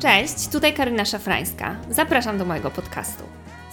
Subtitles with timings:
[0.00, 1.76] Cześć, tutaj Karyna Szafrańska.
[1.90, 3.24] Zapraszam do mojego podcastu.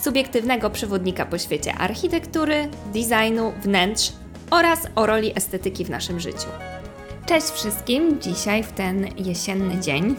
[0.02, 4.14] Subiektywnego przewodnika po świecie architektury, designu, wnętrz
[4.52, 6.48] oraz o roli estetyki w naszym życiu.
[7.26, 10.16] Cześć wszystkim, dzisiaj w ten jesienny dzień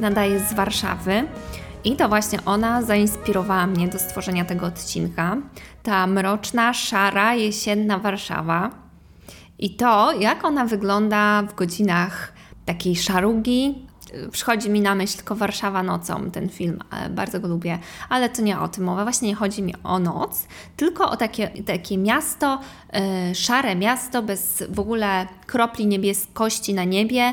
[0.00, 1.24] nadaję z Warszawy.
[1.84, 5.36] I to właśnie ona zainspirowała mnie do stworzenia tego odcinka.
[5.82, 8.70] Ta mroczna, szara, jesienna Warszawa.
[9.58, 12.32] I to, jak ona wygląda w godzinach
[12.66, 13.87] takiej szarugi,
[14.32, 16.78] przychodzi mi na myśl tylko Warszawa nocą, ten film,
[17.10, 20.46] bardzo go lubię, ale to nie o tym mowa, właśnie nie chodzi mi o noc,
[20.76, 22.60] tylko o takie, takie miasto,
[22.92, 27.32] yy, szare miasto, bez w ogóle kropli niebieskości na niebie,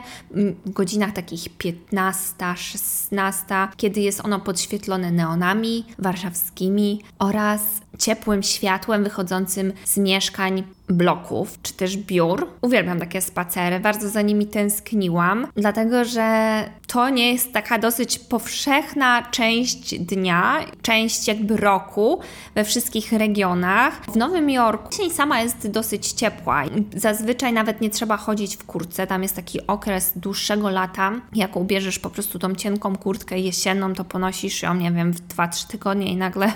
[0.65, 3.45] w godzinach takich 15, 16,
[3.77, 7.61] kiedy jest ono podświetlone neonami warszawskimi oraz
[7.99, 12.47] ciepłym światłem wychodzącym z mieszkań bloków czy też biur.
[12.61, 19.23] Uwielbiam takie spacery, bardzo za nimi tęskniłam, dlatego że to nie jest taka dosyć powszechna
[19.31, 22.19] część dnia, część jakby roku
[22.55, 24.05] we wszystkich regionach.
[24.05, 26.63] W Nowym Jorku jesień sama jest dosyć ciepła.
[26.95, 31.11] Zazwyczaj nawet nie trzeba chodzić w kurtce, tam jest taki okres dłuższego lata.
[31.35, 35.67] Jak ubierzesz po prostu tą cienką kurtkę jesienną, to ponosisz ją, nie wiem, w 2-3
[35.67, 36.53] tygodnie i nagle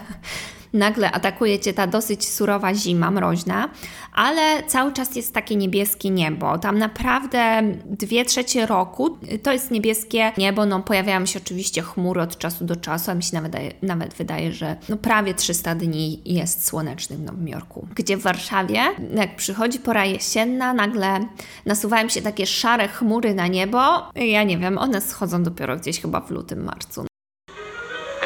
[0.74, 3.70] nagle atakuje cię ta dosyć surowa zima, mroźna,
[4.14, 6.58] ale cały czas jest takie niebieskie niebo.
[6.58, 10.66] Tam naprawdę dwie trzecie roku to jest niebieskie niebo.
[10.66, 14.54] No, pojawiają się oczywiście chmury od czasu do czasu, a mi się nawet, nawet wydaje,
[14.54, 17.88] że no, prawie 300 dni jest słonecznym w Nowym Jorku.
[17.96, 18.82] Gdzie w Warszawie,
[19.16, 21.26] jak przychodzi pora jesienna, nagle
[21.66, 24.12] nasuwają się takie szare chmury na niebo.
[24.16, 27.06] Ja nie wiem, one schodzą dopiero gdzieś chyba w lutym, marcu.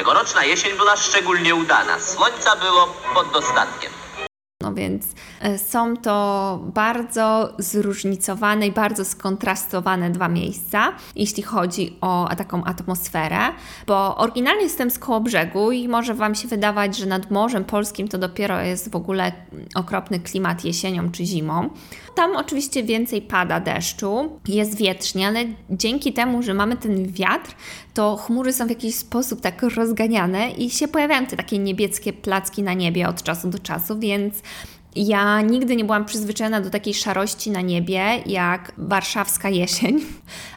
[0.04, 2.00] Tegoroczna jesień była szczególnie udana.
[2.00, 3.92] Słońca było pod dostatkiem.
[4.60, 5.06] No więc
[5.40, 13.38] e, są to bardzo zróżnicowane i bardzo skontrastowane dwa miejsca, jeśli chodzi o taką atmosferę,
[13.86, 18.08] bo oryginalnie jestem z koło brzegu i może Wam się wydawać, że nad Morzem Polskim
[18.08, 19.32] to dopiero jest w ogóle
[19.74, 21.70] okropny klimat jesienią czy zimą.
[22.14, 27.54] Tam oczywiście więcej pada deszczu, jest wietrznie, ale dzięki temu, że mamy ten wiatr,
[27.94, 32.62] to chmury są w jakiś sposób tak rozganiane i się pojawiają te takie niebieskie placki
[32.62, 34.34] na niebie od czasu do czasu, więc
[34.96, 40.00] ja nigdy nie byłam przyzwyczajona do takiej szarości na niebie jak warszawska jesień,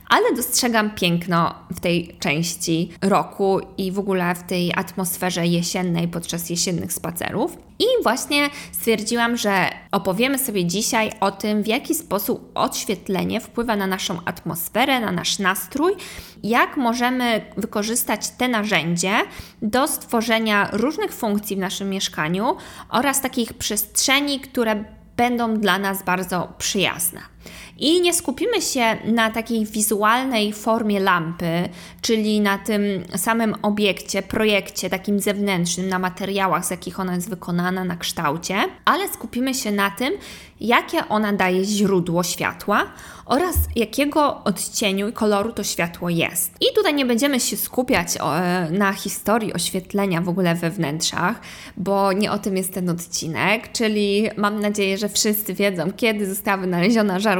[0.09, 6.50] ale dostrzegam piękno w tej części roku i w ogóle w tej atmosferze jesiennej podczas
[6.50, 7.57] jesiennych spacerów.
[7.79, 13.88] I właśnie stwierdziłam, że opowiemy sobie dzisiaj o tym, w jaki sposób odświetlenie wpływa na
[13.88, 15.94] naszą atmosferę, na nasz nastrój,
[16.44, 19.12] jak możemy wykorzystać te narzędzie
[19.62, 22.56] do stworzenia różnych funkcji w naszym mieszkaniu
[22.89, 24.84] oraz takich przestrzeni, które
[25.18, 27.37] będą dla nas bardzo przyjazne.
[27.78, 31.69] I nie skupimy się na takiej wizualnej formie lampy,
[32.02, 32.81] czyli na tym
[33.16, 38.56] samym obiekcie, projekcie takim zewnętrznym, na materiałach, z jakich ona jest wykonana, na kształcie,
[38.86, 40.13] ale skupimy się na tym,
[40.59, 42.86] jakie ona daje źródło światła
[43.25, 46.52] oraz jakiego odcieniu i koloru to światło jest.
[46.62, 48.19] I tutaj nie będziemy się skupiać e,
[48.72, 51.41] na historii oświetlenia w ogóle we wnętrzach,
[51.78, 56.57] bo nie o tym jest ten odcinek, czyli mam nadzieję, że wszyscy wiedzą, kiedy została
[56.57, 57.37] wynaleziona żarówka,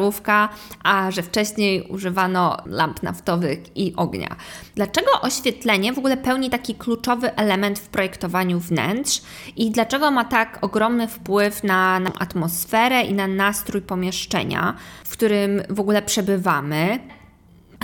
[0.84, 4.36] a że wcześniej używano lamp naftowych i ognia.
[4.76, 9.22] Dlaczego oświetlenie w ogóle pełni taki kluczowy element w projektowaniu wnętrz
[9.56, 14.74] i dlaczego ma tak ogromny wpływ na, na atmosferę i na nastrój pomieszczenia,
[15.06, 17.00] w którym w ogóle przebywamy?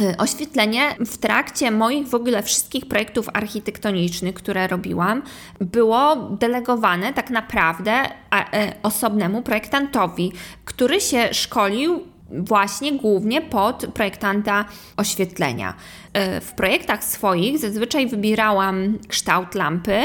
[0.02, 5.22] Y, oświetlenie w trakcie moich w ogóle wszystkich projektów architektonicznych, które robiłam,
[5.60, 10.32] było delegowane tak naprawdę e, osobnemu projektantowi,
[10.66, 14.66] który się szkolił właśnie głównie pod projektanta
[14.98, 15.74] oświetlenia.
[16.14, 20.02] E, w projektach swoich zazwyczaj wybierałam kształt lampy,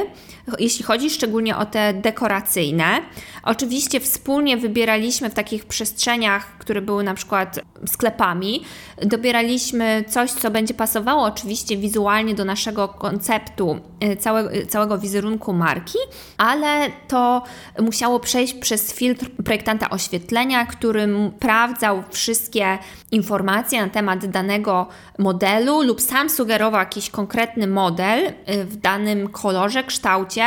[0.58, 3.00] jeśli chodzi szczególnie o te dekoracyjne.
[3.42, 8.62] Oczywiście wspólnie wybieraliśmy w takich przestrzeniach, które były na przykład sklepami,
[9.02, 15.98] dobieraliśmy coś, co będzie pasowało oczywiście wizualnie do naszego konceptu, e, całe, całego wizerunku marki,
[16.38, 17.42] ale to
[17.78, 22.78] musiało przejść przez filtr projektanta oświetlenia, który sprawdzał wszystkie
[23.10, 24.86] informacje na temat danego
[25.18, 30.44] modelu lub sam sugerował jakiś konkretny model y, w danym kolorze, kształcie,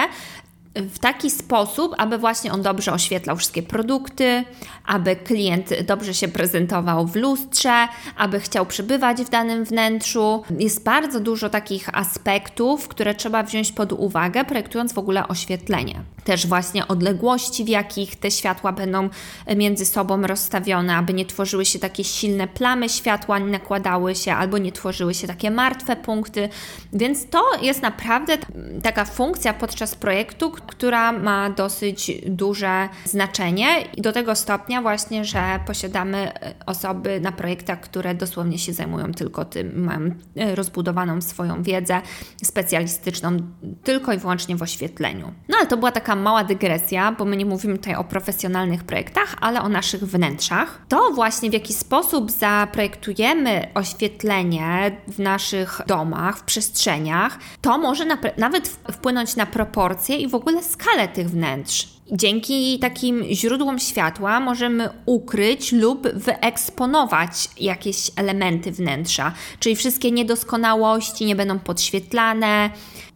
[0.75, 4.44] w taki sposób, aby właśnie on dobrze oświetlał wszystkie produkty,
[4.85, 7.88] aby klient dobrze się prezentował w lustrze,
[8.18, 10.44] aby chciał przebywać w danym wnętrzu.
[10.59, 16.03] Jest bardzo dużo takich aspektów, które trzeba wziąć pod uwagę, projektując w ogóle oświetlenie.
[16.23, 19.09] Też właśnie odległości, w jakich te światła będą
[19.56, 24.57] między sobą rozstawione, aby nie tworzyły się takie silne plamy światła, nie nakładały się albo
[24.57, 26.50] nie tworzyły się takie martwe punkty.
[26.94, 28.38] Więc to jest naprawdę
[28.83, 33.68] taka funkcja podczas projektu, która ma dosyć duże znaczenie
[33.98, 36.31] i do tego stopnia właśnie, że posiadamy
[36.66, 40.12] osoby na projektach, które dosłownie się zajmują tylko tym, mają
[40.56, 42.02] rozbudowaną swoją wiedzę
[42.44, 43.38] specjalistyczną
[43.84, 45.34] tylko i wyłącznie w oświetleniu.
[45.50, 49.36] No ale to była taka mała dygresja, bo my nie mówimy tutaj o profesjonalnych projektach,
[49.42, 50.81] ale o naszych wnętrzach.
[50.88, 58.06] To właśnie w jaki sposób zaprojektujemy oświetlenie w naszych domach, w przestrzeniach, to może
[58.38, 61.88] nawet wpłynąć na proporcje i w ogóle skalę tych wnętrz.
[62.13, 71.36] Dzięki takim źródłom światła możemy ukryć lub wyeksponować jakieś elementy wnętrza, czyli wszystkie niedoskonałości nie
[71.36, 72.69] będą podświetlane,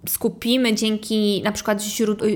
[0.09, 1.83] skupimy dzięki na przykład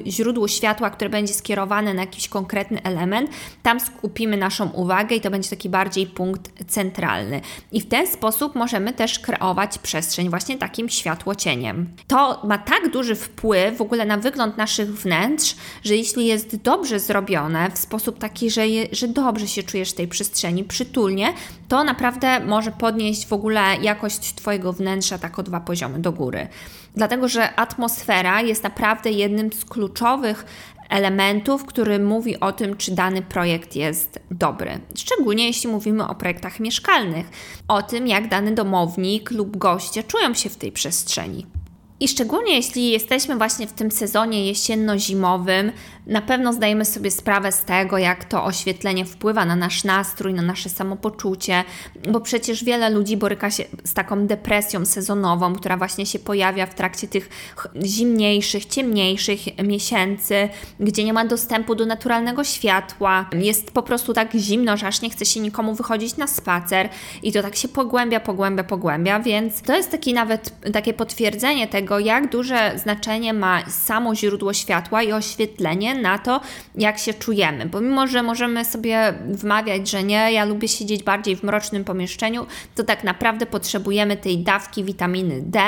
[0.08, 3.30] źródłu światła, które będzie skierowane na jakiś konkretny element,
[3.64, 7.42] tam skupimy naszą uwagę i to będzie taki bardziej punkt centralny.
[7.72, 11.90] I w ten sposób możemy też kreować przestrzeń właśnie takim światłocieniem.
[12.08, 17.00] To ma tak duży wpływ w ogóle na wygląd naszych wnętrz, że jeśli jest dobrze
[17.00, 21.34] zrobione w sposób taki, że, je, że dobrze się czujesz w tej przestrzeni, przytulnie,
[21.68, 26.48] to naprawdę może podnieść w ogóle jakość Twojego wnętrza tak o dwa poziomy do góry.
[26.96, 30.46] Dlatego, że atmosfera jest naprawdę jednym z kluczowych
[30.90, 34.80] elementów, który mówi o tym, czy dany projekt jest dobry.
[34.96, 37.30] Szczególnie jeśli mówimy o projektach mieszkalnych,
[37.68, 41.46] o tym, jak dany domownik lub goście czują się w tej przestrzeni.
[42.00, 45.72] I szczególnie jeśli jesteśmy właśnie w tym sezonie jesienno-zimowym,
[46.08, 50.42] na pewno zdajemy sobie sprawę z tego, jak to oświetlenie wpływa na nasz nastrój, na
[50.42, 51.64] nasze samopoczucie,
[52.12, 56.76] bo przecież wiele ludzi boryka się z taką depresją sezonową, która właśnie się pojawia w
[56.76, 57.30] trakcie tych
[57.84, 60.50] zimniejszych, ciemniejszych miesięcy,
[60.80, 63.30] gdzie nie ma dostępu do naturalnego światła.
[63.34, 66.90] Jest po prostu tak zimno, że aż nie chce się nikomu wychodzić na spacer
[67.24, 71.89] i to tak się pogłębia, pogłębia, pogłębia, więc to jest taki nawet takie potwierdzenie tego,
[72.00, 76.42] jak duże znaczenie ma samo źródło światła i oświetlenie na to,
[76.76, 77.66] jak się czujemy.
[77.66, 82.46] Bo mimo, że możemy sobie wmawiać, że nie, ja lubię siedzieć bardziej w mrocznym pomieszczeniu,
[82.76, 85.62] to tak naprawdę potrzebujemy tej dawki witaminy D,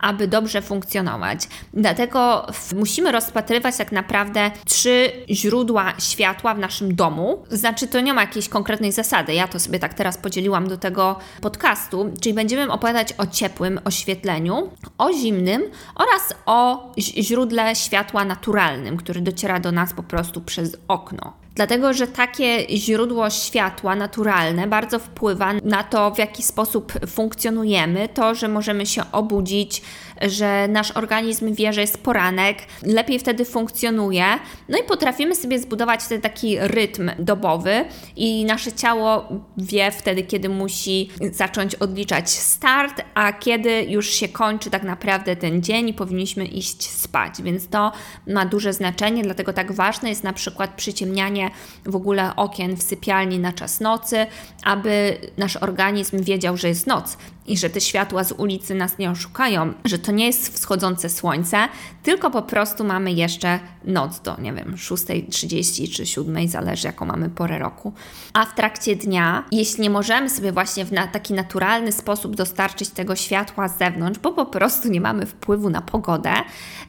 [0.00, 1.40] aby dobrze funkcjonować.
[1.74, 2.46] Dlatego
[2.76, 7.44] musimy rozpatrywać tak naprawdę trzy źródła światła w naszym domu.
[7.50, 9.34] Znaczy, to nie ma jakiejś konkretnej zasady.
[9.34, 14.70] Ja to sobie tak teraz podzieliłam do tego podcastu, czyli będziemy opowiadać o ciepłym oświetleniu,
[14.98, 15.62] o zimnym
[15.94, 21.32] oraz o źródle światła naturalnym, który dociera do nas po prostu przez okno.
[21.58, 28.34] Dlatego, że takie źródło światła naturalne bardzo wpływa na to, w jaki sposób funkcjonujemy, to,
[28.34, 29.82] że możemy się obudzić,
[30.22, 34.24] że nasz organizm wie, że jest poranek, lepiej wtedy funkcjonuje,
[34.68, 37.84] no i potrafimy sobie zbudować wtedy taki rytm dobowy
[38.16, 44.70] i nasze ciało wie wtedy, kiedy musi zacząć odliczać start, a kiedy już się kończy
[44.70, 47.92] tak naprawdę ten dzień i powinniśmy iść spać, więc to
[48.26, 51.50] ma duże znaczenie, dlatego tak ważne jest na przykład przyciemnianie
[51.86, 54.26] w ogóle okien w sypialni na czas nocy,
[54.64, 57.16] aby nasz organizm wiedział, że jest noc
[57.48, 61.68] i że te światła z ulicy nas nie oszukają, że to nie jest wschodzące słońce,
[62.02, 67.30] tylko po prostu mamy jeszcze noc do, nie wiem, 6.30 czy 7.00, zależy jaką mamy
[67.30, 67.92] porę roku.
[68.32, 72.88] A w trakcie dnia, jeśli nie możemy sobie właśnie w na taki naturalny sposób dostarczyć
[72.88, 76.32] tego światła z zewnątrz, bo po prostu nie mamy wpływu na pogodę,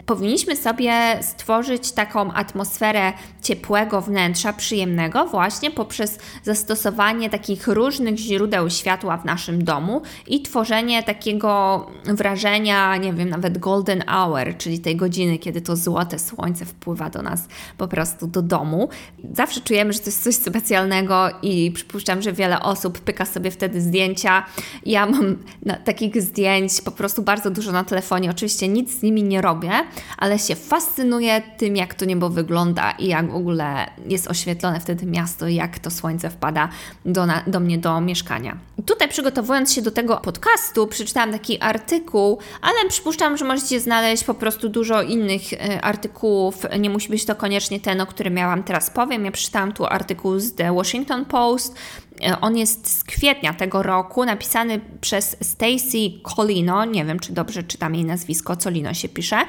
[0.05, 9.17] powinniśmy sobie stworzyć taką atmosferę ciepłego wnętrza, przyjemnego, właśnie poprzez zastosowanie takich różnych źródeł światła
[9.17, 15.37] w naszym domu i tworzenie takiego wrażenia, nie wiem, nawet golden hour, czyli tej godziny,
[15.37, 18.89] kiedy to złote słońce wpływa do nas po prostu do domu.
[19.33, 23.81] Zawsze czujemy, że to jest coś specjalnego i przypuszczam, że wiele osób pyka sobie wtedy
[23.81, 24.45] zdjęcia.
[24.85, 25.37] Ja mam
[25.85, 28.29] takich zdjęć po prostu bardzo dużo na telefonie.
[28.29, 29.71] Oczywiście nic z nimi nie robię,
[30.17, 35.05] ale się fascynuję tym, jak to niebo wygląda i jak w ogóle jest oświetlone wtedy
[35.05, 36.69] miasto jak to słońce wpada
[37.05, 38.57] do, na, do mnie do mieszkania.
[38.85, 44.33] Tutaj przygotowując się do tego podcastu, przeczytałam taki artykuł, ale przypuszczam, że możecie znaleźć po
[44.33, 46.55] prostu dużo innych e, artykułów.
[46.79, 49.25] Nie musi być to koniecznie ten, o którym miałam teraz powiem.
[49.25, 51.75] Ja przeczytałam tu artykuł z The Washington Post.
[52.23, 55.97] E, on jest z kwietnia tego roku, napisany przez Stacy
[56.35, 56.85] Colino.
[56.85, 59.45] Nie wiem, czy dobrze czytam jej nazwisko, Colino się pisze.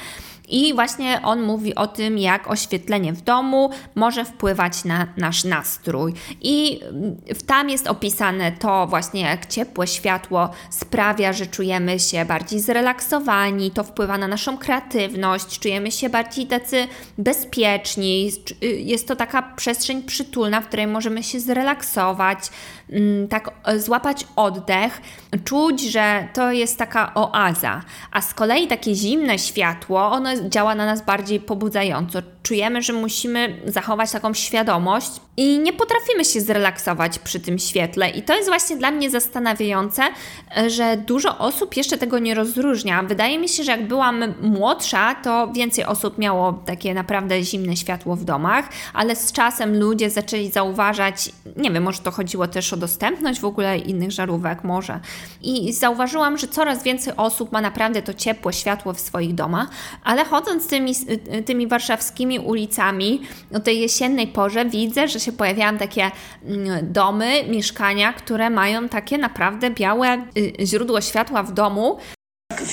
[0.50, 6.14] I właśnie on mówi o tym, jak oświetlenie w domu może wpływać na nasz nastrój.
[6.40, 7.16] I mm,
[7.46, 13.84] tam jest opisane to właśnie, jak ciepłe światło sprawia, że czujemy się bardziej zrelaksowani, to
[13.84, 16.86] wpływa na naszą kreatywność, czujemy się bardziej tacy
[17.18, 18.32] bezpieczni.
[18.62, 22.38] Y, jest to taka przestrzeń przytulna, w której możemy się zrelaksować,
[23.30, 25.00] tak e, złapać oddech,
[25.44, 27.82] czuć, że to jest taka oaza.
[28.12, 32.18] A z kolei takie zimne światło, ono działa na nas bardziej pobudzająco.
[32.42, 38.10] Czujemy, że musimy zachować taką świadomość i nie potrafimy się zrelaksować przy tym świetle.
[38.10, 40.02] I to jest właśnie dla mnie zastanawiające,
[40.66, 43.02] że dużo osób jeszcze tego nie rozróżnia.
[43.02, 48.16] Wydaje mi się, że jak byłam młodsza, to więcej osób miało takie naprawdę zimne światło
[48.16, 52.76] w domach, ale z czasem ludzie zaczęli zauważać, nie wiem, może to chodziło też o
[52.76, 55.00] dostępność w ogóle innych żarówek, może.
[55.42, 59.68] I zauważyłam, że coraz więcej osób ma naprawdę to ciepłe światło w swoich domach,
[60.04, 60.92] ale chodząc tymi,
[61.46, 63.22] tymi warszawskimi ulicami
[63.54, 66.10] o tej jesiennej porze, widzę, że się pojawiają takie
[66.44, 71.98] mm, domy, mieszkania, które mają takie naprawdę białe y, źródło światła w domu.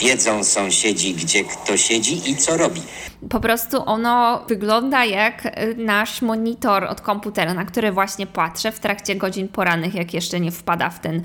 [0.02, 2.82] Wiedzą sąsiedzi, gdzie kto siedzi i co robi.
[3.30, 8.80] Po prostu ono wygląda jak y, nasz monitor od komputera, na który właśnie patrzę w
[8.80, 11.22] trakcie godzin porannych, jak jeszcze nie wpada w ten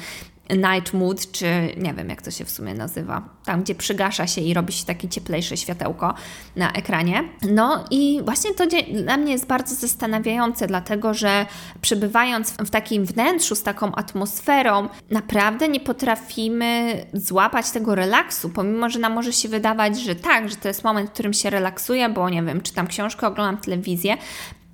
[0.51, 1.47] night mood, czy
[1.77, 4.85] nie wiem jak to się w sumie nazywa, tam gdzie przygasza się i robi się
[4.85, 6.15] takie cieplejsze światełko
[6.57, 7.25] na ekranie.
[7.51, 11.47] No i właśnie to dla mnie jest bardzo zastanawiające, dlatego że
[11.81, 18.99] przebywając w takim wnętrzu z taką atmosferą, naprawdę nie potrafimy złapać tego relaksu, pomimo że
[18.99, 22.31] nam może się wydawać, że tak, że to jest moment, w którym się relaksuję, bo
[22.31, 24.17] nie wiem, czytam książkę, oglądam telewizję,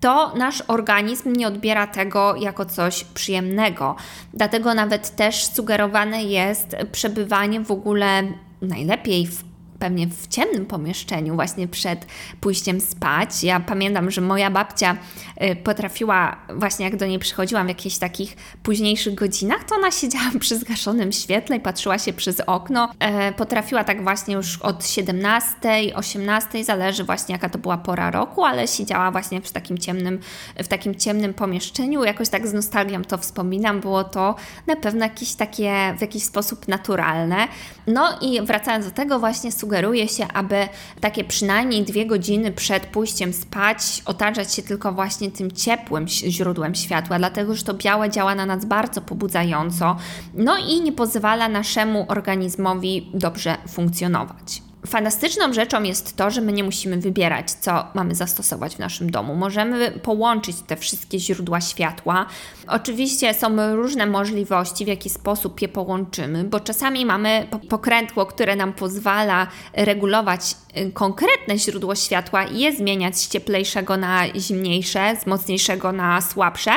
[0.00, 3.96] to nasz organizm nie odbiera tego jako coś przyjemnego.
[4.34, 8.22] Dlatego nawet też sugerowane jest przebywanie w ogóle
[8.62, 9.47] najlepiej w
[9.78, 12.06] pewnie w ciemnym pomieszczeniu, właśnie przed
[12.40, 13.44] pójściem spać.
[13.44, 14.96] Ja pamiętam, że moja babcia
[15.42, 20.30] y, potrafiła, właśnie jak do niej przychodziłam w jakichś takich późniejszych godzinach, to ona siedziała
[20.40, 22.88] przy zgaszonym świetle i patrzyła się przez okno.
[22.98, 25.56] E, potrafiła tak właśnie już od 17,
[25.94, 30.20] 18, zależy właśnie jaka to była pora roku, ale siedziała właśnie w takim ciemnym,
[30.56, 32.04] w takim ciemnym pomieszczeniu.
[32.04, 34.34] Jakoś tak z nostalgią to wspominam, było to
[34.66, 37.48] na pewno jakieś takie w jakiś sposób naturalne.
[37.86, 40.68] No i wracając do tego właśnie sugeruje się, aby
[41.00, 47.18] takie przynajmniej dwie godziny przed pójściem spać otaczać się tylko właśnie tym ciepłym źródłem światła,
[47.18, 49.96] dlatego że to białe działa na nas bardzo pobudzająco,
[50.34, 54.67] no i nie pozwala naszemu organizmowi dobrze funkcjonować.
[54.86, 59.34] Fantastyczną rzeczą jest to, że my nie musimy wybierać, co mamy zastosować w naszym domu.
[59.34, 62.26] Możemy połączyć te wszystkie źródła światła.
[62.68, 68.72] Oczywiście są różne możliwości, w jaki sposób je połączymy, bo czasami mamy pokrętło, które nam
[68.72, 70.40] pozwala regulować
[70.76, 76.72] y, konkretne źródło światła i je zmieniać z cieplejszego na zimniejsze, z mocniejszego na słabsze,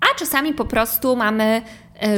[0.00, 1.62] a czasami po prostu mamy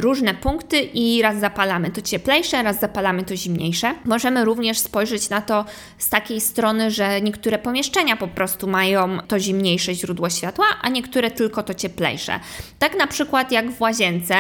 [0.00, 3.94] różne punkty i raz zapalamy to cieplejsze, raz zapalamy to zimniejsze.
[4.04, 5.64] Możemy również spojrzeć na to
[5.99, 11.30] z takiej strony, że niektóre pomieszczenia po prostu mają to zimniejsze źródło światła, a niektóre
[11.30, 12.40] tylko to cieplejsze.
[12.78, 14.35] Tak na przykład jak w łazience,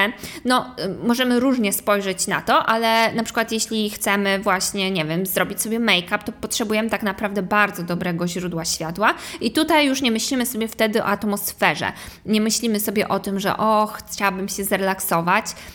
[0.44, 5.26] no e, możemy różnie spojrzeć na to, ale na przykład jeśli chcemy właśnie, nie wiem,
[5.26, 10.10] zrobić sobie make-up, to potrzebujemy tak naprawdę bardzo dobrego źródła światła i tutaj już nie
[10.10, 11.92] myślimy sobie wtedy o atmosferze.
[12.26, 15.27] Nie myślimy sobie o tym, że och, chciałabym się zrelaksować,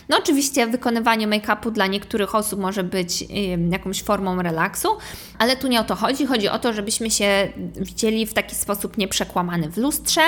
[0.08, 3.24] no oczywiście wykonywanie make-upu dla niektórych osób może być
[3.70, 4.88] jakąś formą relaksu,
[5.38, 6.26] ale tu nie o to chodzi.
[6.26, 10.20] Chodzi o to, żebyśmy się widzieli w taki sposób nieprzekłamany w lustrze,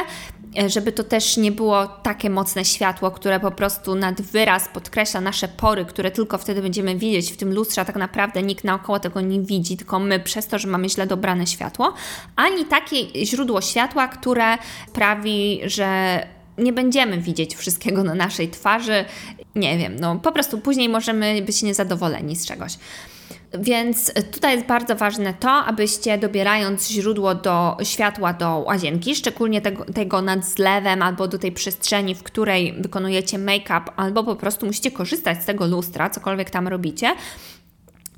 [0.58, 5.20] e, żeby to też nie było takie mocne światło, które po prostu nad wyraz podkreśla
[5.20, 9.00] nasze pory, które tylko wtedy będziemy widzieć w tym lustrze, a tak naprawdę nikt naokoło
[9.00, 11.94] tego nie widzi, tylko my przez to, że mamy źle dobrane światło,
[12.36, 16.20] ani takie źródło światła, które sprawi, że
[16.58, 19.04] nie będziemy widzieć wszystkiego na naszej twarzy.
[19.54, 22.72] Nie wiem, no po prostu później możemy być niezadowoleni z czegoś.
[23.58, 29.84] Więc tutaj jest bardzo ważne to, abyście dobierając źródło do światła do łazienki, szczególnie tego,
[29.84, 34.90] tego nad zlewem albo do tej przestrzeni, w której wykonujecie make-up, albo po prostu musicie
[34.90, 37.14] korzystać z tego lustra, cokolwiek tam robicie,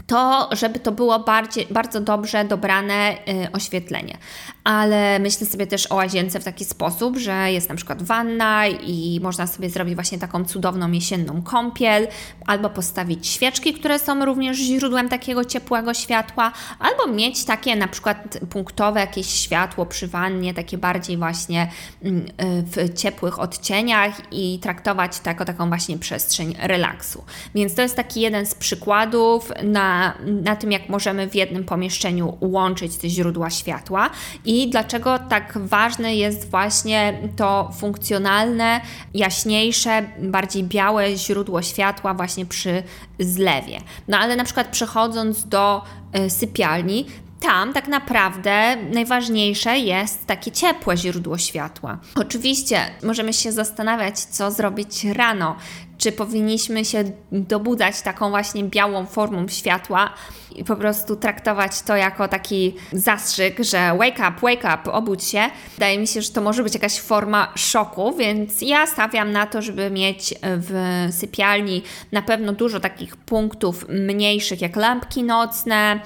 [0.08, 4.18] to żeby to było bardziej, bardzo dobrze dobrane y, oświetlenie.
[4.64, 9.20] Ale myślę sobie też o łazience w taki sposób, że jest na przykład wanna i
[9.22, 12.08] można sobie zrobić właśnie taką cudowną jesienną kąpiel,
[12.46, 18.38] albo postawić świeczki, które są również źródłem takiego ciepłego światła, albo mieć takie na przykład
[18.50, 21.70] punktowe jakieś światło przy wannie, takie bardziej właśnie
[22.02, 27.24] mm, y, w ciepłych odcieniach i traktować to jako taką właśnie przestrzeń relaksu.
[27.54, 29.97] Więc to jest taki jeden z przykładów na
[30.44, 34.10] na, tym, jak możemy w jednym pomieszczeniu łączyć te źródła światła
[34.44, 38.80] i dlaczego tak ważne jest właśnie to funkcjonalne,
[39.14, 42.82] jaśniejsze, bardziej białe źródło światła właśnie przy
[43.18, 43.78] zlewie.
[44.08, 45.82] No ale na przykład przechodząc do
[46.26, 47.06] y, sypialni,
[47.40, 51.98] tam tak naprawdę najważniejsze jest takie ciepłe źródło światła.
[52.14, 55.56] Oczywiście możemy się zastanawiać, co zrobić rano.
[55.98, 60.14] Czy powinniśmy się dobudzać taką właśnie białą formą światła
[60.56, 65.50] i po prostu traktować to jako taki zastrzyk, że wake up, wake up, obudź się.
[65.74, 69.62] Wydaje mi się, że to może być jakaś forma szoku, więc ja stawiam na to,
[69.62, 76.00] żeby mieć w sypialni na pewno dużo takich punktów mniejszych, jak lampki nocne,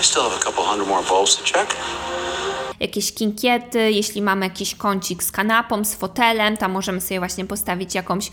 [0.00, 1.76] I still have a couple hundred more bulbs to check.
[2.84, 7.94] Jakieś kinkiety, jeśli mamy jakiś kącik z kanapą, z fotelem, tam możemy sobie właśnie postawić
[7.94, 8.30] jakąś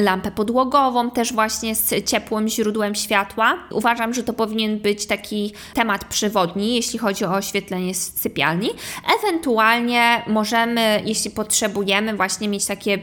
[0.00, 3.58] lampę podłogową, też właśnie z ciepłym źródłem światła.
[3.70, 8.70] Uważam, że to powinien być taki temat przewodni, jeśli chodzi o oświetlenie sypialni.
[9.18, 12.98] Ewentualnie możemy, jeśli potrzebujemy, właśnie mieć takie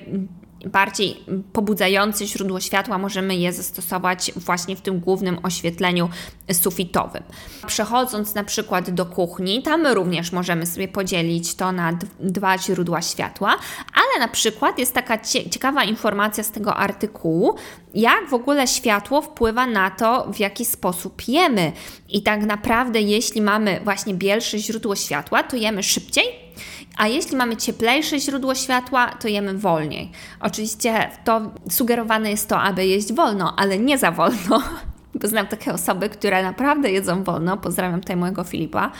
[0.65, 6.10] bardziej pobudzające źródło światła, możemy je zastosować właśnie w tym głównym oświetleniu
[6.51, 7.24] sufitowym.
[7.68, 13.56] Przechodząc na przykład do kuchni, tam również możemy sobie podzielić to na dwa źródła światła,
[13.94, 15.18] ale na przykład jest taka
[15.53, 17.56] ciekawa informacja z tego artykułu,
[17.94, 21.72] jak w ogóle światło wpływa na to, w jaki sposób jemy.
[22.10, 26.50] I tak naprawdę, jeśli mamy właśnie bielsze źródło światła, to jemy szybciej
[26.98, 30.12] a jeśli mamy cieplejsze źródło światła, to jemy wolniej.
[30.40, 34.64] Oczywiście to sugerowane jest to, aby jeść wolno, ale nie za wolno,
[35.16, 37.58] bo znam takie osoby, które naprawdę jedzą wolno.
[37.58, 38.92] Pozdrawiam tutaj mojego Filipa.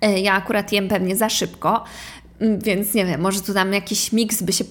[0.00, 1.84] E, ja akurat jem pewnie za szybko,
[2.40, 4.64] mm, więc nie wiem, może tu tam jakiś miks by się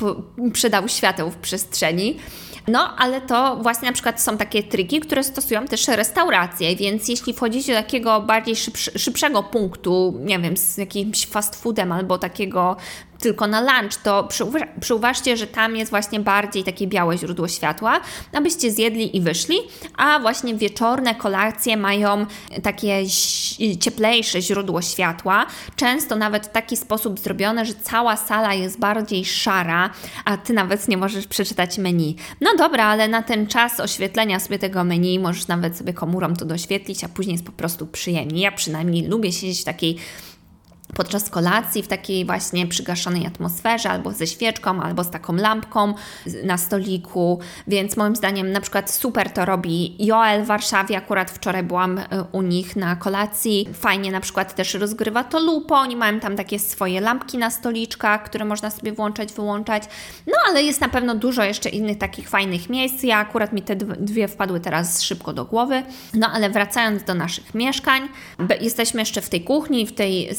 [0.54, 2.18] przydał świateł w przestrzeni.
[2.68, 7.34] No, ale to właśnie na przykład są takie triki, które stosują też restauracje, więc jeśli
[7.34, 8.56] wchodzicie do takiego bardziej
[8.96, 12.78] szybszego punktu, nie wiem, z jakimś fast foodem albo takiego
[13.26, 14.28] tylko na lunch, to
[14.80, 18.00] przyuważcie, że tam jest właśnie bardziej takie białe źródło światła,
[18.34, 19.58] abyście zjedli i wyszli,
[19.98, 22.26] a właśnie wieczorne kolacje mają
[22.64, 23.04] takie
[23.80, 29.90] cieplejsze źródło światła, często nawet w taki sposób zrobione, że cała sala jest bardziej szara,
[30.26, 32.16] a ty nawet nie możesz przeczytać menu.
[32.42, 36.46] No dobra, ale na ten czas oświetlenia sobie tego menu możesz nawet sobie komórą to
[36.46, 38.42] doświetlić, a później jest po prostu przyjemnie.
[38.42, 39.98] Ja przynajmniej lubię siedzieć w takiej
[40.96, 45.94] podczas kolacji w takiej właśnie przygaszonej atmosferze, albo ze świeczką, albo z taką lampką
[46.44, 51.64] na stoliku, więc moim zdaniem na przykład super to robi Joel w Warszawie, akurat wczoraj
[51.64, 56.20] byłam e, u nich na kolacji, fajnie na przykład też rozgrywa to lupo, oni mają
[56.20, 59.84] tam takie swoje lampki na stoliczkach, które można sobie włączać, wyłączać,
[60.28, 63.76] no ale jest na pewno dużo jeszcze innych takich fajnych miejsc, ja akurat mi te
[63.76, 68.10] dwie wpadły teraz szybko do głowy, no ale wracając do naszych mieszkań,
[68.62, 70.30] jesteśmy jeszcze w tej kuchni, w tej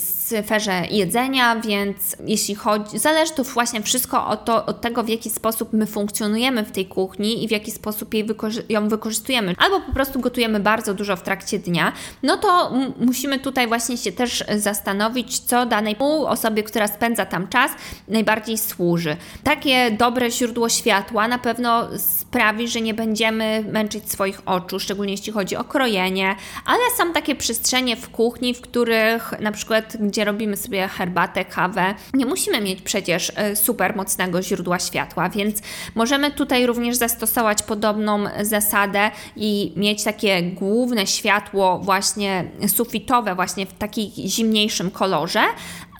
[0.46, 5.30] sferze jedzenia, więc jeśli chodzi, zależy to właśnie wszystko od, to, od tego, w jaki
[5.30, 9.80] sposób my funkcjonujemy w tej kuchni i w jaki sposób jej wykorzy ją wykorzystujemy, albo
[9.80, 14.44] po prostu gotujemy bardzo dużo w trakcie dnia, no to musimy tutaj właśnie się też
[14.56, 17.70] zastanowić, co danej osobie, która spędza tam czas,
[18.08, 19.16] najbardziej służy.
[19.44, 25.32] Takie dobre źródło światła na pewno sprawi, że nie będziemy męczyć swoich oczu, szczególnie jeśli
[25.32, 30.35] chodzi o krojenie, ale są takie przestrzenie w kuchni, w których na przykład, gdzie robimy
[30.56, 35.62] sobie herbatę, kawę, nie musimy mieć przecież e, super mocnego źródła światła, więc
[35.94, 43.72] możemy tutaj również zastosować podobną zasadę i mieć takie główne światło właśnie sufitowe, właśnie w
[43.72, 45.40] takim zimniejszym kolorze,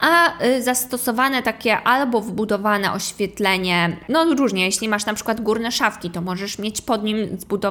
[0.01, 6.11] a y, zastosowane takie albo wbudowane oświetlenie, no różnie, jeśli masz na przykład górne szafki,
[6.11, 7.17] to możesz mieć pod nim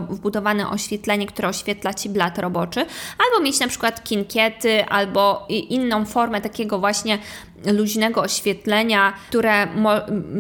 [0.09, 2.85] wbudowane oświetlenie, które oświetla Ci blat roboczy,
[3.25, 7.19] albo mieć na przykład kinkiety, albo inną formę takiego właśnie
[7.73, 9.67] luźnego oświetlenia, które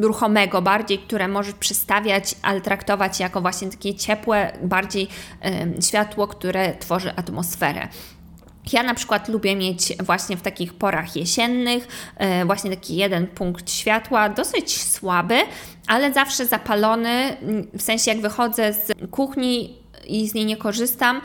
[0.01, 5.07] ruchomego bardziej, które możesz przystawiać, ale traktować jako właśnie takie ciepłe, bardziej
[5.79, 7.87] y, światło, które tworzy atmosferę.
[8.73, 13.71] Ja na przykład lubię mieć właśnie w takich porach jesiennych e, właśnie taki jeden punkt
[13.71, 15.37] światła, dosyć słaby,
[15.87, 17.37] ale zawsze zapalony,
[17.73, 21.21] w sensie jak wychodzę z kuchni i z niej nie korzystam,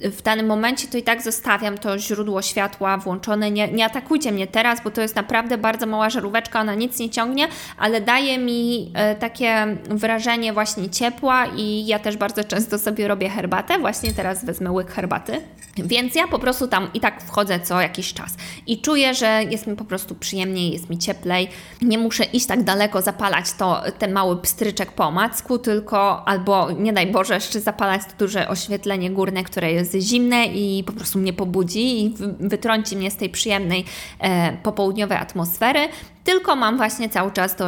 [0.00, 3.50] w danym momencie to i tak zostawiam to źródło światła włączone.
[3.50, 7.10] Nie, nie atakujcie mnie teraz, bo to jest naprawdę bardzo mała żaróweczka, ona nic nie
[7.10, 13.08] ciągnie, ale daje mi e, takie wrażenie właśnie ciepła i ja też bardzo często sobie
[13.08, 13.78] robię herbatę.
[13.78, 15.40] Właśnie teraz wezmę łyk herbaty.
[15.84, 18.34] Więc ja po prostu tam i tak wchodzę co jakiś czas
[18.66, 21.48] i czuję, że jest mi po prostu przyjemniej, jest mi cieplej.
[21.82, 26.92] Nie muszę iść tak daleko, zapalać to, ten mały pstryczek po macku, tylko albo nie
[26.92, 31.18] daj Boże jeszcze zapalać to duże oświetlenie górne, które jest jest zimne i po prostu
[31.18, 33.84] mnie pobudzi i wytrąci mnie z tej przyjemnej
[34.18, 35.88] e, popołudniowej atmosfery,
[36.28, 37.64] tylko mam właśnie cały czas to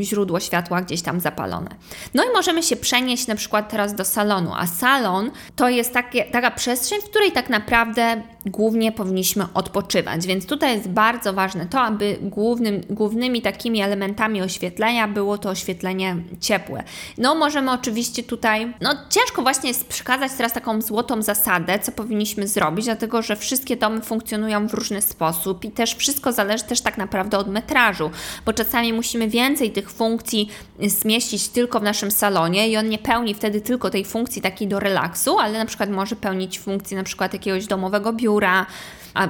[0.00, 1.70] źródło światła gdzieś tam zapalone.
[2.14, 6.24] No i możemy się przenieść na przykład teraz do salonu, a salon to jest takie,
[6.24, 11.80] taka przestrzeń, w której tak naprawdę głównie powinniśmy odpoczywać, więc tutaj jest bardzo ważne to,
[11.80, 16.82] aby głównym, głównymi takimi elementami oświetlenia było to oświetlenie ciepłe.
[17.18, 22.48] No możemy oczywiście tutaj, no ciężko właśnie jest przekazać teraz taką złotą zasadę, co powinniśmy
[22.48, 26.98] zrobić, dlatego że wszystkie domy funkcjonują w różny sposób i też wszystko zależy też tak
[26.98, 28.03] naprawdę od metrażu,
[28.46, 30.48] bo czasami musimy więcej tych funkcji
[30.80, 34.80] zmieścić tylko w naszym salonie i on nie pełni wtedy tylko tej funkcji takiej do
[34.80, 38.66] relaksu, ale na przykład może pełnić funkcję na przykład jakiegoś domowego biura,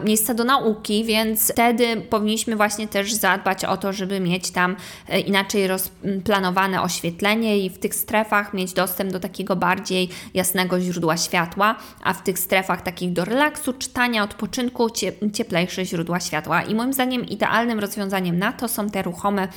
[0.05, 4.77] miejsca do nauki, więc wtedy powinniśmy właśnie też zadbać o to, żeby mieć tam
[5.09, 11.17] e, inaczej rozplanowane oświetlenie i w tych strefach mieć dostęp do takiego bardziej jasnego źródła
[11.17, 14.91] światła, a w tych strefach takich do relaksu, czytania, odpoczynku
[15.33, 16.63] cieplejsze źródła światła.
[16.63, 19.49] I moim zdaniem idealnym rozwiązaniem na to są te ruchome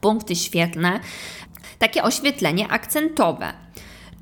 [0.00, 1.00] punkty świetlne,
[1.78, 3.52] takie oświetlenie akcentowe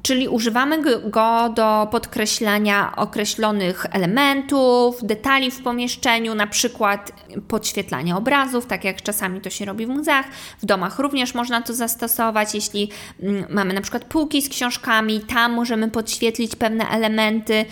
[0.03, 7.13] czyli używamy go do podkreślania określonych elementów, detali w pomieszczeniu, na przykład
[7.49, 10.27] podświetlania obrazów, tak jak czasami to się robi w muzeach.
[10.63, 12.91] W domach również można to zastosować, jeśli
[13.23, 17.65] mm, mamy na przykład półki z książkami, tam możemy podświetlić pewne elementy.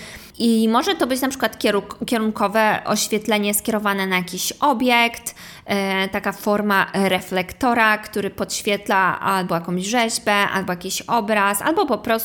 [0.42, 1.58] I może to być na przykład
[2.06, 10.32] kierunkowe oświetlenie skierowane na jakiś obiekt, e, taka forma reflektora, który podświetla albo jakąś rzeźbę,
[10.32, 12.19] albo jakiś obraz, albo po prostu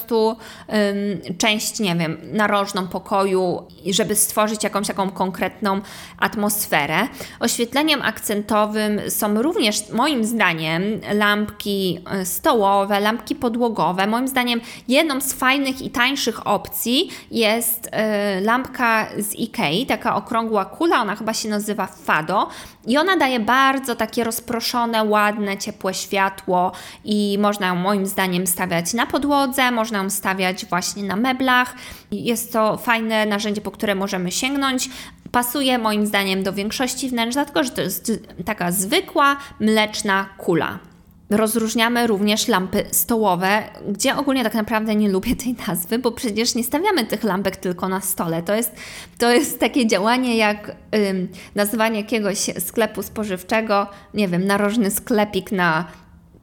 [1.37, 5.81] część, nie wiem, narożną pokoju, żeby stworzyć jakąś taką konkretną
[6.17, 7.07] atmosferę.
[7.39, 14.07] Oświetleniem akcentowym są również, moim zdaniem, lampki e, stołowe, lampki podłogowe.
[14.07, 20.65] Moim zdaniem, jedną z fajnych i tańszych opcji jest e, lampka z Ikei, taka okrągła
[20.65, 22.49] kula, ona chyba się nazywa Fado
[22.87, 26.71] i ona daje bardzo takie rozproszone, ładne, ciepłe światło
[27.03, 31.75] i można ją moim zdaniem stawiać na podłodze, można ją stawiać właśnie na meblach.
[32.11, 34.89] Jest to fajne narzędzie, po które możemy sięgnąć.
[35.31, 38.11] Pasuje moim zdaniem do większości wnętrz, dlatego że to jest
[38.45, 40.79] taka zwykła, mleczna kula.
[41.29, 46.63] Rozróżniamy również lampy stołowe, gdzie ogólnie tak naprawdę nie lubię tej nazwy, bo przecież nie
[46.63, 48.43] stawiamy tych lampek tylko na stole.
[48.43, 48.75] To jest,
[49.17, 55.85] to jest takie działanie jak ym, nazwanie jakiegoś sklepu spożywczego, nie wiem, narożny sklepik na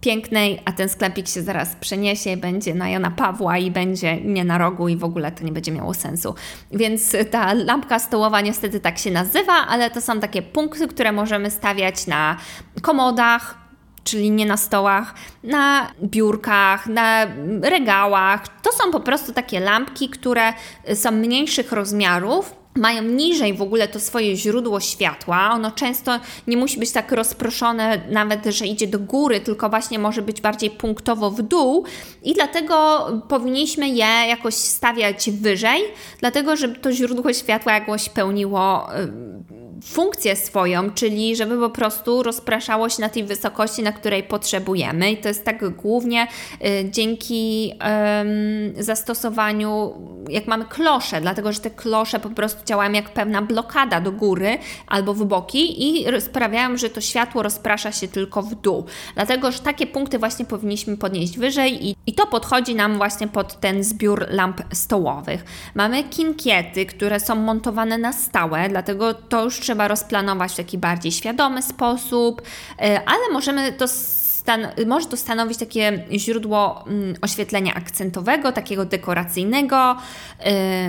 [0.01, 4.45] pięknej, a ten sklepik się zaraz przeniesie i będzie na Jana Pawła i będzie nie
[4.45, 6.35] na rogu i w ogóle to nie będzie miało sensu.
[6.73, 11.51] Więc ta lampka stołowa niestety tak się nazywa, ale to są takie punkty, które możemy
[11.51, 12.37] stawiać na
[12.83, 13.62] komodach,
[14.05, 17.27] czyli nie na stołach, na biurkach, na
[17.63, 18.61] regałach.
[18.63, 20.53] To są po prostu takie lampki, które
[20.95, 25.51] są mniejszych rozmiarów, mają niżej w ogóle to swoje źródło światła.
[25.53, 30.23] Ono często nie musi być tak rozproszone, nawet że idzie do góry, tylko właśnie może
[30.23, 31.85] być bardziej punktowo w dół,
[32.23, 35.83] i dlatego powinniśmy je jakoś stawiać wyżej,
[36.21, 38.89] dlatego żeby to źródło światła jakoś pełniło
[39.85, 45.13] funkcję swoją, czyli żeby po prostu rozpraszało się na tej wysokości, na której potrzebujemy.
[45.13, 46.27] I to jest tak głównie
[46.65, 47.73] y, dzięki
[48.79, 49.95] zastosowaniu,
[50.29, 54.59] jak mamy klosze, dlatego że te klosze po prostu działają jak pewna blokada do góry
[54.87, 58.85] albo w boki i sprawiają, że to światło rozprasza się tylko w dół.
[59.15, 63.61] Dlatego, że takie punkty właśnie powinniśmy podnieść wyżej i, i to podchodzi nam właśnie pod
[63.61, 65.45] ten zbiór lamp stołowych.
[65.75, 71.13] Mamy kinkiety, które są montowane na stałe, dlatego to już trzeba rozplanować w taki bardziej
[71.13, 72.43] świadomy sposób,
[72.79, 73.89] e, ale możemy to
[74.87, 79.97] może to stanowić takie źródło mm, oświetlenia akcentowego, takiego dekoracyjnego.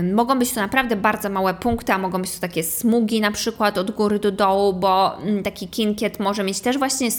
[0.01, 3.31] Yy, mogą być to naprawdę bardzo małe punkty, a mogą być to takie smugi na
[3.31, 7.09] przykład od góry do dołu, bo yy, taki kinkiet może mieć też właśnie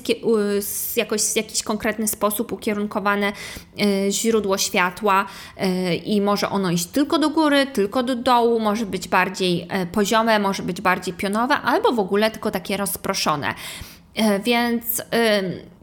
[0.96, 3.32] jakoś w jakiś konkretny sposób ukierunkowane
[3.76, 5.26] yy, źródło światła
[5.62, 9.86] y, i może ono iść tylko do góry, tylko do dołu, może być bardziej y,
[9.86, 13.54] poziome, może być bardziej pionowe, albo w ogóle tylko takie rozproszone.
[14.18, 15.02] Y, więc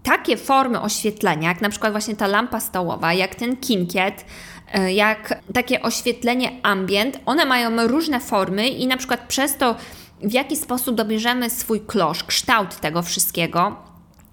[0.04, 4.26] takie formy oświetlenia, jak na przykład właśnie ta lampa stołowa, jak ten kinkiet,
[4.74, 9.76] e, jak takie oświetlenie ambient, one mają różne formy i na przykład przez to,
[10.24, 13.76] w jaki sposób dobierzemy swój klosz, kształt tego wszystkiego,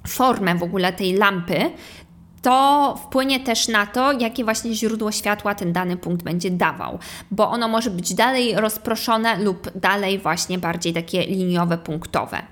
[0.08, 1.70] formę w ogóle tej lampy,
[2.42, 6.98] to wpłynie też na to, jakie właśnie źródło światła ten dany punkt będzie dawał,
[7.30, 12.42] bo ono może być dalej rozproszone lub dalej właśnie bardziej takie liniowe, punktowe.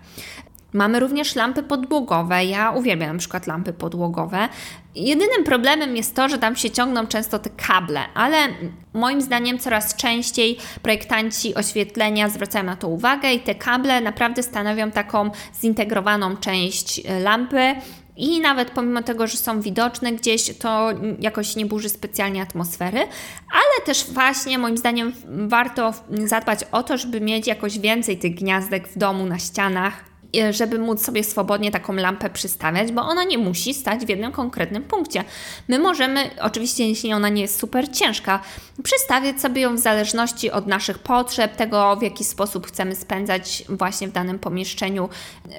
[0.77, 2.45] Mamy również lampy podłogowe.
[2.45, 4.49] Ja uwielbiam na przykład lampy podłogowe.
[4.95, 8.37] Jedynym problemem jest to, że tam się ciągną często te kable, ale
[8.95, 14.91] moim zdaniem coraz częściej projektanci oświetlenia zwracają na to uwagę i te kable naprawdę stanowią
[14.91, 17.75] taką zintegrowaną część e, lampy.
[18.17, 20.89] I nawet pomimo tego, że są widoczne gdzieś, to
[21.21, 22.99] jakoś nie burzy specjalnie atmosfery,
[23.53, 28.89] ale też właśnie moim zdaniem warto zadbać o to, żeby mieć jakoś więcej tych gniazdek
[28.89, 30.16] w domu na ścianach
[30.51, 34.83] żeby móc sobie swobodnie taką lampę przystawiać, bo ona nie musi stać w jednym konkretnym
[34.83, 35.25] punkcie.
[35.69, 38.41] My możemy, oczywiście jeśli ona nie jest super ciężka,
[38.83, 44.09] przystawiać sobie ją w zależności od naszych potrzeb, tego w jaki sposób chcemy spędzać właśnie
[44.09, 45.09] w danym pomieszczeniu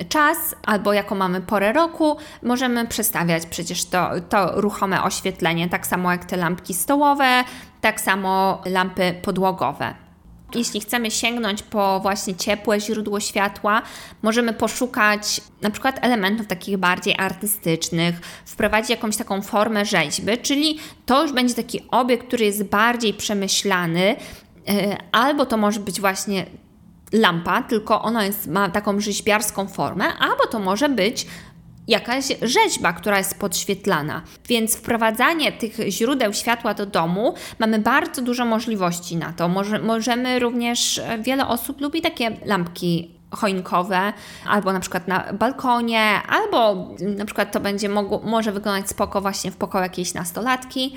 [0.09, 2.17] czas, albo jaką mamy porę roku.
[2.43, 7.43] Możemy przestawiać przecież to, to ruchome oświetlenie, tak samo jak te lampki stołowe,
[7.81, 10.07] tak samo lampy podłogowe.
[10.55, 13.81] Jeśli chcemy sięgnąć po właśnie ciepłe źródło światła,
[14.21, 21.23] możemy poszukać na przykład elementów takich bardziej artystycznych, wprowadzić jakąś taką formę rzeźby, czyli to
[21.23, 24.15] już będzie taki obiekt, który jest bardziej przemyślany,
[24.67, 26.45] e, albo to może być właśnie
[27.13, 31.27] lampa, tylko ona jest, ma taką rzeźbiarską formę, albo to może być
[31.88, 34.21] jakaś rzeźba, która jest podświetlana.
[34.47, 39.47] Więc wprowadzanie tych źródeł światła do domu mamy bardzo dużo możliwości na to.
[39.47, 44.13] Może, możemy również, e, wiele osób lubi takie lampki choinkowe,
[44.50, 49.52] albo na przykład na balkonie, albo na przykład to będzie mogło, może wyglądać spoko właśnie
[49.52, 50.95] w pokoju jakiejś nastolatki.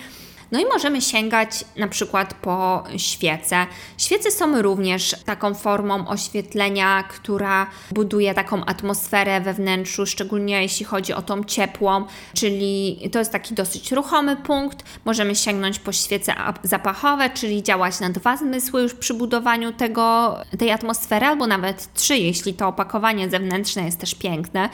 [0.53, 3.67] No i możemy sięgać na przykład po świece.
[3.99, 11.13] Świece są również taką formą oświetlenia, która buduje taką atmosferę we wnętrzu, szczególnie jeśli chodzi
[11.13, 14.85] o tą ciepłą, czyli to jest taki dosyć ruchomy punkt.
[15.05, 20.71] Możemy sięgnąć po świece zapachowe, czyli działać na dwa zmysły już przy budowaniu tego, tej
[20.71, 24.69] atmosfery, albo nawet trzy, jeśli to opakowanie zewnętrzne jest też piękne,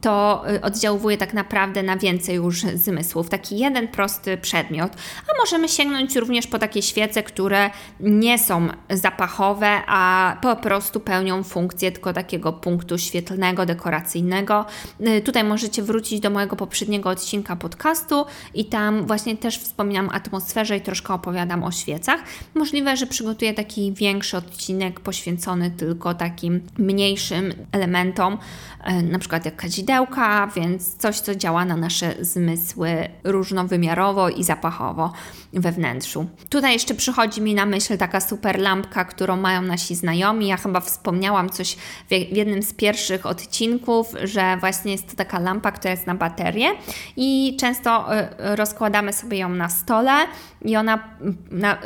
[0.00, 3.28] to y, oddziałuje tak naprawdę na więcej już zmysłów.
[3.28, 4.92] Taki jeden prosty przedmiot
[5.28, 11.42] a możemy sięgnąć również po takie świece, które nie są zapachowe, a po prostu pełnią
[11.42, 14.66] funkcję tylko takiego punktu świetlnego, dekoracyjnego.
[15.00, 20.12] Y, tutaj możecie wrócić do mojego poprzedniego odcinka podcastu i tam właśnie też wspominam o
[20.12, 22.20] atmosferze i troszkę opowiadam o świecach.
[22.54, 28.38] Możliwe, że przygotuję taki większy odcinek poświęcony tylko takim mniejszym elementom,
[28.90, 34.97] y, na przykład jak kadzidełka, więc coś, co działa na nasze zmysły różnowymiarowo i zapachowo
[35.52, 36.26] we wnętrzu.
[36.48, 40.48] Tutaj jeszcze przychodzi mi na myśl taka super lampka, którą mają nasi znajomi.
[40.48, 41.76] Ja chyba wspomniałam coś
[42.10, 46.68] w jednym z pierwszych odcinków, że właśnie jest to taka lampa, która jest na baterię
[47.16, 50.12] i często y, rozkładamy sobie ją na stole
[50.62, 51.08] i ona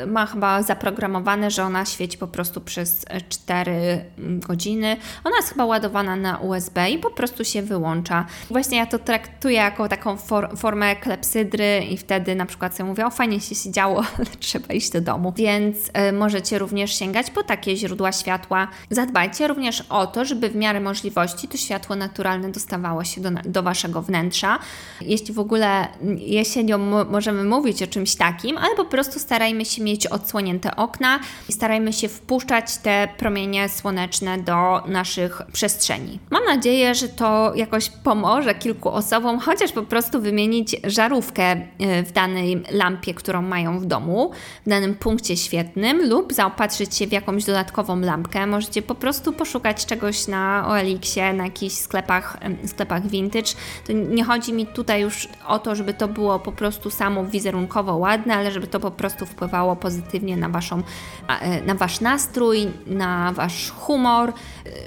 [0.07, 4.97] ma chyba zaprogramowane, że ona świeci po prostu przez 4 godziny.
[5.25, 8.27] Ona jest chyba ładowana na USB i po prostu się wyłącza.
[8.51, 13.02] Właśnie ja to traktuję jako taką for formę klepsydry i wtedy na przykład sobie mówię,
[13.07, 15.33] o fajnie się siedziało, ale trzeba iść do domu.
[15.37, 15.77] Więc
[16.09, 18.69] y, możecie również sięgać po takie źródła światła.
[18.91, 23.63] Zadbajcie również o to, żeby w miarę możliwości to światło naturalne dostawało się do, do
[23.63, 24.59] Waszego wnętrza.
[25.01, 25.89] Jeśli w ogóle
[26.19, 31.53] jesienią możemy mówić o czymś takim, ale po prostu starajmy się mieć odsłonięte okna i
[31.53, 36.19] starajmy się wpuszczać te promienie słoneczne do naszych przestrzeni.
[36.31, 42.13] Mam nadzieję, że to jakoś pomoże kilku osobom, chociaż po prostu wymienić żarówkę y, w
[42.13, 44.31] danej lampie, którą mają w domu,
[44.67, 48.47] w danym punkcie świetnym, lub zaopatrzyć się w jakąś dodatkową lampkę.
[48.47, 53.53] Możecie po prostu poszukać czegoś na OLX-ie, na jakichś sklepach, sklepach vintage.
[53.87, 57.97] To nie chodzi mi tutaj już o to, żeby to było po prostu samo wizerunkowo
[57.97, 60.83] ładne, ale żeby to po prostu wpływało pozytywnie na, waszą,
[61.29, 64.33] e, na Wasz nastrój, na Wasz humor, e,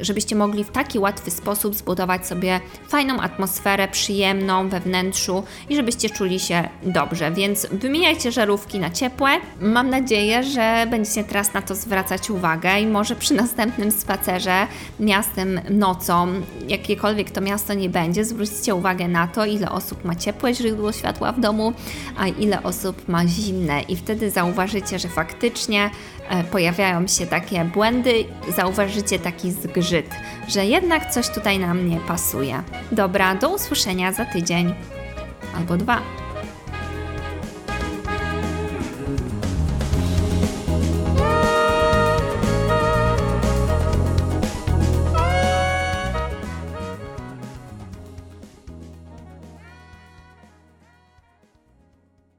[0.05, 6.09] żebyście mogli w taki łatwy sposób zbudować sobie fajną atmosferę, przyjemną we wnętrzu i żebyście
[6.09, 7.31] czuli się dobrze.
[7.31, 9.29] Więc wymieniajcie żarówki na ciepłe.
[9.61, 14.67] Mam nadzieję, że będziecie teraz na to zwracać uwagę i może przy następnym spacerze
[14.99, 16.27] miastem nocą,
[16.67, 21.31] jakiekolwiek to miasto nie będzie, zwróćcie uwagę na to, ile osób ma ciepłe źródło światła
[21.31, 21.73] w domu,
[22.17, 25.89] a ile osób ma zimne i wtedy zauważycie, że faktycznie
[26.29, 30.09] e, pojawiają się takie błędy, zauważycie taki zgrzyt,
[30.47, 32.63] że jednak coś tutaj nam nie pasuje.
[32.91, 34.73] Dobra, do usłyszenia za tydzień
[35.57, 36.24] albo dwa.